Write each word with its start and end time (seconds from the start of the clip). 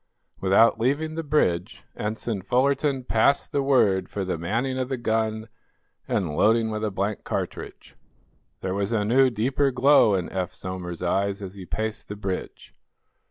Without 0.39 0.79
leaving 0.79 1.13
the 1.13 1.21
bridge 1.21 1.83
Ensign 1.95 2.41
Fullerton 2.41 3.03
passed 3.03 3.51
the 3.51 3.61
word 3.61 4.09
for 4.09 4.25
the 4.25 4.35
manning 4.35 4.79
of 4.79 4.89
the 4.89 4.97
gun 4.97 5.47
and 6.07 6.35
loading 6.35 6.71
with 6.71 6.83
a 6.83 6.89
blank 6.89 7.23
cartridge. 7.23 7.95
There 8.61 8.73
was 8.73 8.93
a 8.93 9.05
new, 9.05 9.29
deeper 9.29 9.69
glow 9.69 10.15
in 10.15 10.27
Eph 10.31 10.55
Somers's 10.55 11.03
eyes 11.03 11.43
as 11.43 11.53
he 11.53 11.67
paced 11.67 12.07
the 12.07 12.15
bridge. 12.15 12.73